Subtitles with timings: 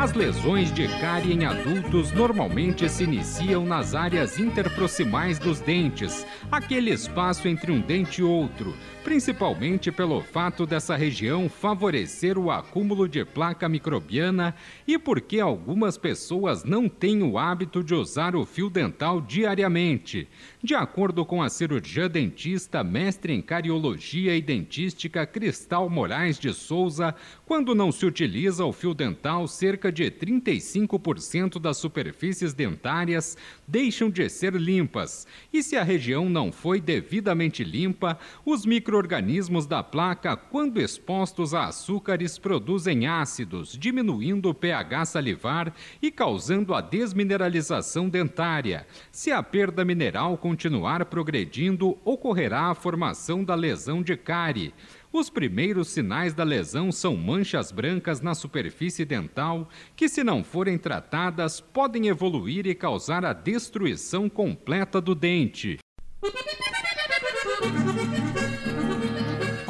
[0.00, 6.90] As lesões de cárie em adultos normalmente se iniciam nas áreas interproximais dos dentes, aquele
[6.90, 8.74] espaço entre um dente e outro,
[9.04, 14.54] principalmente pelo fato dessa região favorecer o acúmulo de placa microbiana
[14.86, 20.26] e porque algumas pessoas não têm o hábito de usar o fio dental diariamente.
[20.62, 27.14] De acordo com a cirurgiã dentista, mestre em cariologia e dentística Cristal Moraes de Souza,
[27.44, 34.28] quando não se utiliza o fio dental, cerca de 35% das superfícies dentárias deixam de
[34.28, 35.26] ser limpas.
[35.52, 41.54] E se a região não foi devidamente limpa, os micro microorganismos da placa, quando expostos
[41.54, 48.84] a açúcares, produzem ácidos, diminuindo o pH salivar e causando a desmineralização dentária.
[49.12, 54.74] Se a perda mineral continuar progredindo, ocorrerá a formação da lesão de cárie.
[55.12, 60.78] Os primeiros sinais da lesão são manchas brancas na superfície dental, que, se não forem
[60.78, 65.78] tratadas, podem evoluir e causar a destruição completa do dente.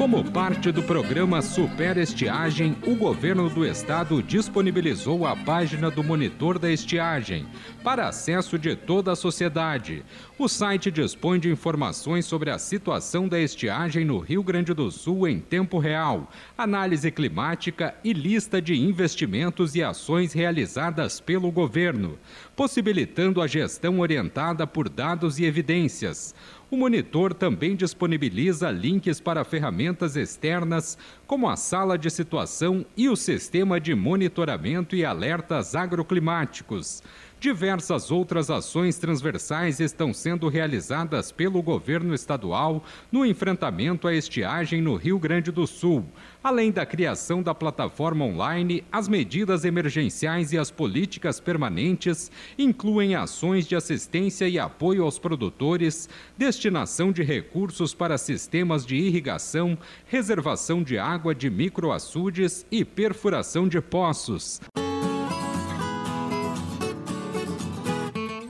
[0.00, 6.58] Como parte do programa Super Estiagem, o governo do estado disponibilizou a página do Monitor
[6.58, 7.46] da Estiagem
[7.84, 10.02] para acesso de toda a sociedade.
[10.38, 15.28] O site dispõe de informações sobre a situação da estiagem no Rio Grande do Sul
[15.28, 22.18] em tempo real, análise climática e lista de investimentos e ações realizadas pelo governo,
[22.56, 26.34] possibilitando a gestão orientada por dados e evidências.
[26.70, 30.96] O monitor também disponibiliza links para ferramentas externas,
[31.30, 37.04] como a sala de situação e o sistema de monitoramento e alertas agroclimáticos.
[37.40, 44.94] Diversas outras ações transversais estão sendo realizadas pelo governo estadual no enfrentamento à estiagem no
[44.94, 46.04] Rio Grande do Sul.
[46.44, 53.66] Além da criação da plataforma online, as medidas emergenciais e as políticas permanentes incluem ações
[53.66, 60.98] de assistência e apoio aos produtores, destinação de recursos para sistemas de irrigação, reservação de
[60.98, 64.60] água de microaçudes e perfuração de poços.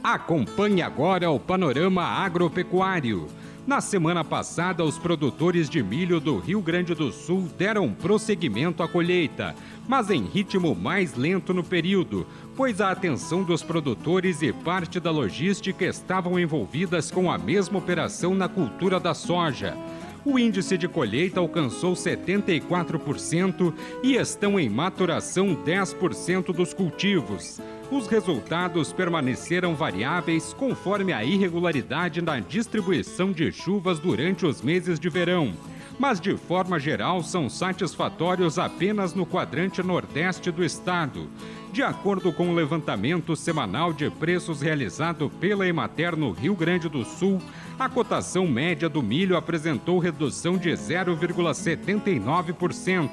[0.03, 3.27] Acompanhe agora o panorama agropecuário.
[3.67, 8.89] Na semana passada, os produtores de milho do Rio Grande do Sul deram prosseguimento à
[8.89, 9.55] colheita,
[9.87, 12.27] mas em ritmo mais lento no período,
[12.57, 18.35] pois a atenção dos produtores e parte da logística estavam envolvidas com a mesma operação
[18.35, 19.77] na cultura da soja.
[20.25, 23.73] O índice de colheita alcançou 74%
[24.03, 27.61] e estão em maturação 10% dos cultivos
[27.91, 35.09] os resultados permaneceram variáveis conforme a irregularidade na distribuição de chuvas durante os meses de
[35.09, 35.53] verão,
[35.99, 41.29] mas de forma geral são satisfatórios apenas no quadrante nordeste do estado.
[41.73, 47.05] De acordo com o levantamento semanal de preços realizado pela Emater no Rio Grande do
[47.05, 47.41] Sul,
[47.79, 53.09] a cotação média do milho apresentou redução de 0,79%,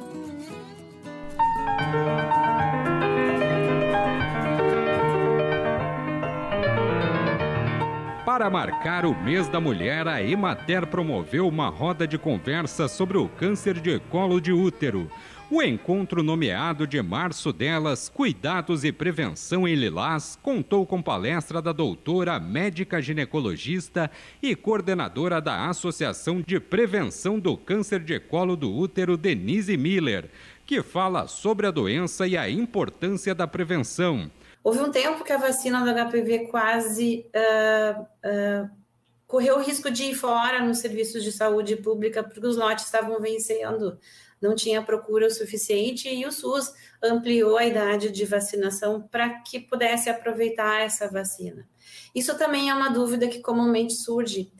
[8.40, 13.28] Para marcar o mês da mulher, a Emater promoveu uma roda de conversa sobre o
[13.28, 15.10] câncer de colo de útero.
[15.52, 21.72] O encontro nomeado de março delas, Cuidados e Prevenção em Lilás, contou com palestra da
[21.72, 24.08] doutora médica ginecologista
[24.40, 30.30] e coordenadora da Associação de Prevenção do Câncer de Colo do Útero, Denise Miller,
[30.64, 34.30] que fala sobre a doença e a importância da prevenção.
[34.62, 38.70] Houve um tempo que a vacina do HPV quase uh, uh,
[39.30, 43.20] correu o risco de ir fora nos serviços de saúde pública, porque os lotes estavam
[43.20, 43.98] vencendo
[44.40, 46.72] não tinha procura o suficiente e o SUS
[47.02, 51.68] ampliou a idade de vacinação para que pudesse aproveitar essa vacina.
[52.14, 54.50] Isso também é uma dúvida que comumente surge.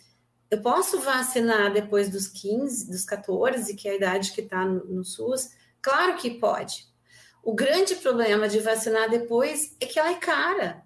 [0.50, 4.84] Eu posso vacinar depois dos 15, dos 14, que é a idade que está no,
[4.84, 5.50] no SUS?
[5.80, 6.86] Claro que pode.
[7.42, 10.84] O grande problema de vacinar depois é que ela é cara.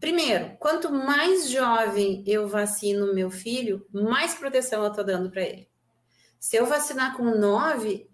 [0.00, 5.68] Primeiro, quanto mais jovem eu vacino meu filho, mais proteção eu estou dando para ele.
[6.38, 8.08] Se eu vacinar com 9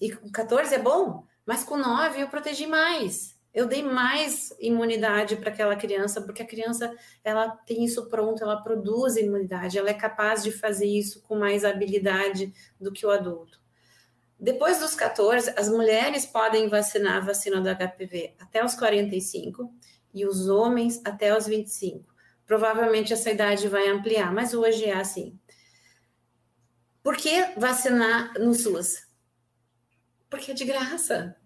[0.00, 3.38] e com 14 é bom, mas com 9 eu protegi mais.
[3.52, 6.94] Eu dei mais imunidade para aquela criança, porque a criança
[7.24, 11.64] ela tem isso pronto, ela produz imunidade, ela é capaz de fazer isso com mais
[11.64, 13.60] habilidade do que o adulto.
[14.38, 19.72] Depois dos 14, as mulheres podem vacinar a vacina do HPV até os 45
[20.12, 22.14] e os homens até os 25.
[22.46, 25.38] Provavelmente essa idade vai ampliar, mas hoje é assim.
[27.02, 29.06] Por que vacinar no SUS?
[30.28, 31.36] Porque é de graça.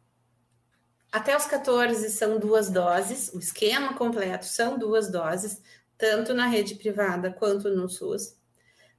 [1.11, 5.63] Até os 14 são duas doses, o esquema completo são duas doses,
[5.99, 8.37] tanto na rede privada quanto no SUS.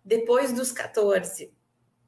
[0.05, 1.51] Depois dos 14,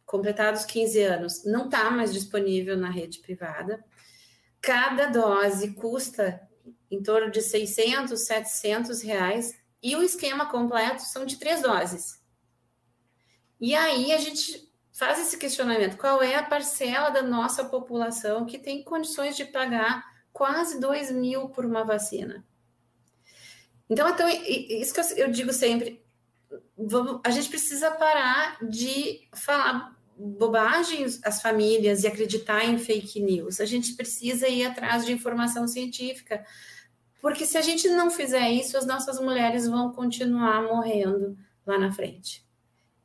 [0.06, 3.84] completados 15 anos, não está mais disponível na rede privada.
[4.62, 6.42] Cada dose custa
[6.90, 12.22] em torno de 600, 700 reais e o esquema completo são de três doses.
[13.60, 18.58] E aí a gente faz esse questionamento: qual é a parcela da nossa população que
[18.58, 20.04] tem condições de pagar
[20.34, 22.46] quase 2 mil por uma vacina?
[23.90, 26.04] Então, então isso que eu, digo sempre:
[26.78, 33.60] vamos, a gente precisa parar de falar bobagens às famílias e acreditar em fake news.
[33.60, 36.46] A gente precisa ir atrás de informação científica,
[37.22, 41.92] porque se a gente não fizer isso, as nossas mulheres vão continuar morrendo lá na
[41.92, 42.46] frente.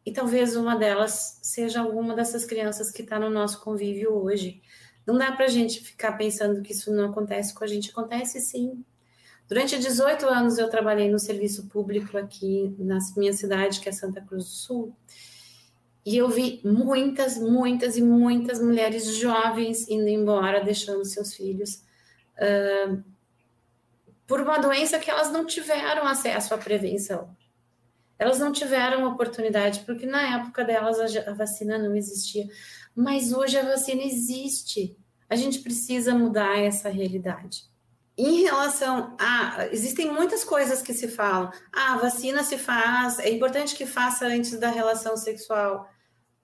[0.04, 4.62] E talvez uma delas seja alguma dessas crianças que está no nosso convívio hoje.
[5.06, 8.40] Não dá para a gente ficar pensando que isso não acontece com a gente, acontece
[8.40, 8.84] sim.
[9.48, 14.20] Durante 18 anos eu trabalhei no serviço público aqui na minha cidade, que é Santa
[14.20, 14.96] Cruz do Sul,
[16.04, 21.82] e eu vi muitas, muitas e muitas mulheres jovens indo embora, deixando seus filhos,
[22.36, 23.02] uh,
[24.26, 27.36] por uma doença que elas não tiveram acesso à prevenção
[28.20, 32.46] elas não tiveram oportunidade, porque na época delas a, vacina não existia.
[32.94, 34.94] Mas hoje a vacina existe.
[35.26, 37.64] A gente precisa mudar essa realidade.
[38.22, 39.66] Em relação a.
[39.72, 41.50] Existem muitas coisas que se falam.
[41.72, 45.88] Ah, vacina se faz, é importante que faça antes da relação sexual.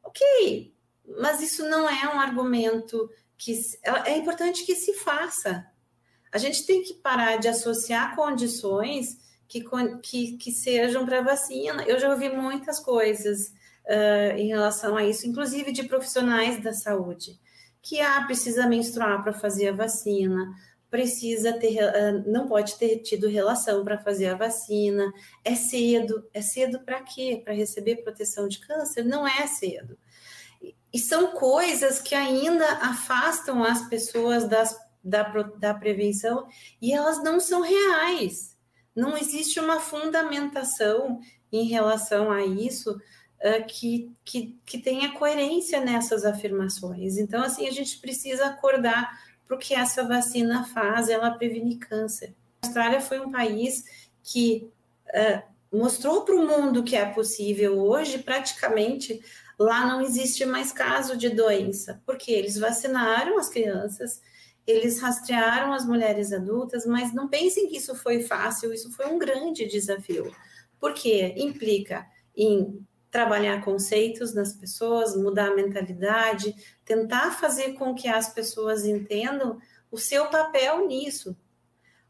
[0.02, 0.74] Ok,
[1.20, 3.52] mas isso não é um argumento que.
[4.06, 5.66] É importante que se faça.
[6.32, 9.62] A gente tem que parar de associar condições que,
[10.02, 11.82] que, que sejam para vacina.
[11.82, 13.48] Eu já ouvi muitas coisas
[13.84, 17.38] uh, em relação a isso, inclusive de profissionais da saúde,
[17.82, 20.54] que ah, precisa menstruar para fazer a vacina,
[20.90, 25.12] precisa ter, uh, não pode ter tido relação para fazer a vacina,
[25.44, 26.28] é cedo.
[26.32, 27.40] É cedo para quê?
[27.44, 29.04] Para receber proteção de câncer?
[29.04, 29.98] Não é cedo.
[30.92, 35.22] E são coisas que ainda afastam as pessoas das, da,
[35.58, 36.46] da prevenção
[36.80, 38.56] e elas não são reais
[38.96, 41.20] não existe uma fundamentação
[41.52, 47.18] em relação a isso uh, que, que, que tenha coerência nessas afirmações.
[47.18, 52.34] Então, assim, a gente precisa acordar para o que essa vacina faz, ela previne câncer.
[52.62, 53.84] A Austrália foi um país
[54.22, 54.68] que
[55.08, 55.42] uh,
[55.76, 57.78] mostrou para o mundo que é possível.
[57.78, 59.20] Hoje, praticamente,
[59.58, 64.20] lá não existe mais caso de doença, porque eles vacinaram as crianças,
[64.66, 69.18] eles rastrearam as mulheres adultas, mas não pensem que isso foi fácil, isso foi um
[69.18, 70.34] grande desafio,
[70.80, 72.04] porque implica
[72.36, 72.84] em
[73.16, 76.54] trabalhar conceitos nas pessoas, mudar a mentalidade,
[76.84, 79.58] tentar fazer com que as pessoas entendam
[79.90, 81.34] o seu papel nisso.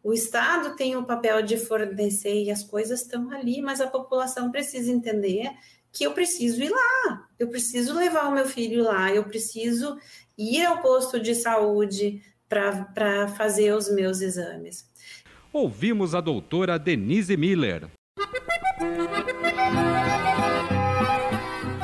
[0.03, 4.51] O Estado tem o papel de fornecer e as coisas estão ali, mas a população
[4.51, 5.49] precisa entender
[5.93, 9.97] que eu preciso ir lá, eu preciso levar o meu filho lá, eu preciso
[10.37, 14.89] ir ao posto de saúde, para fazer os meus exames.
[15.53, 17.89] Ouvimos a doutora Denise Miller.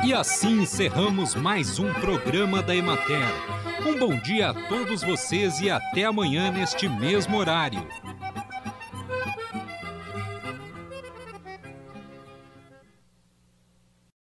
[0.05, 3.25] E assim encerramos mais um programa da Emater.
[3.87, 7.87] Um bom dia a todos vocês e até amanhã neste mesmo horário.